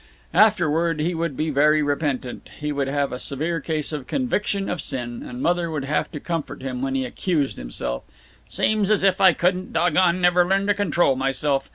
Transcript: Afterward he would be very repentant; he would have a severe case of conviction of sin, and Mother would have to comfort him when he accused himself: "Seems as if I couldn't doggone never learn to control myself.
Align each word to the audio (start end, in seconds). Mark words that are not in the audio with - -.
Afterward 0.33 0.99
he 0.99 1.13
would 1.13 1.37
be 1.37 1.51
very 1.51 1.83
repentant; 1.83 2.49
he 2.59 2.71
would 2.71 2.87
have 2.87 3.11
a 3.13 3.19
severe 3.19 3.59
case 3.59 3.93
of 3.93 4.07
conviction 4.07 4.67
of 4.67 4.81
sin, 4.81 5.21
and 5.21 5.43
Mother 5.43 5.69
would 5.69 5.83
have 5.85 6.09
to 6.13 6.19
comfort 6.19 6.63
him 6.63 6.81
when 6.81 6.95
he 6.95 7.05
accused 7.05 7.57
himself: 7.57 8.01
"Seems 8.49 8.89
as 8.89 9.03
if 9.03 9.21
I 9.21 9.33
couldn't 9.33 9.73
doggone 9.73 10.19
never 10.19 10.43
learn 10.43 10.65
to 10.65 10.73
control 10.73 11.15
myself. 11.15 11.69